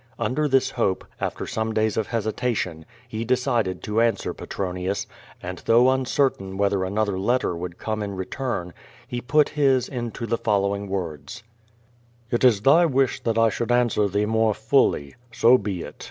Under 0.17 0.47
this 0.47 0.71
hope, 0.71 1.05
after 1.19 1.45
some 1.45 1.73
days 1.75 1.95
of 1.95 2.07
hesitation, 2.07 2.85
he 3.07 3.23
decided 3.23 3.83
to 3.83 4.01
answer 4.01 4.33
Petronius, 4.33 5.05
and 5.43 5.59
though 5.67 5.91
uncertain 5.91 6.57
whether 6.57 6.83
another 6.83 7.19
letter 7.19 7.55
would 7.55 7.77
come 7.77 8.01
in 8.01 8.15
re 8.15 8.25
turn, 8.25 8.73
he 9.07 9.21
put 9.21 9.49
his 9.49 9.87
into 9.87 10.25
the 10.25 10.39
following 10.39 10.87
words: 10.87 11.43
It 12.31 12.43
is 12.43 12.61
thy 12.61 12.87
wish 12.87 13.19
that 13.21 13.37
I 13.37 13.49
should 13.49 13.71
answer 13.71 14.07
thee 14.07 14.25
more 14.25 14.55
fully. 14.55 15.13
So 15.31 15.59
be 15.59 15.83
it. 15.83 15.97